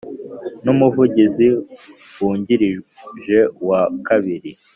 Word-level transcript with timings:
n 0.63 0.65
Umuvugizi 0.73 1.47
wungirije 2.19 3.37
wa 3.67 3.81
kabiri 4.07 4.51